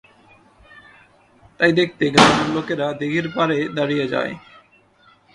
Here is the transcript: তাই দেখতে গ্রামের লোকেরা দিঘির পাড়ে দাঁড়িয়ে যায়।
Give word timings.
তাই 1.59 1.71
দেখতে 1.79 2.03
গ্রামের 2.13 2.49
লোকেরা 2.55 2.87
দিঘির 2.99 3.27
পাড়ে 3.35 3.57
দাঁড়িয়ে 3.77 4.05
যায়। 4.13 4.33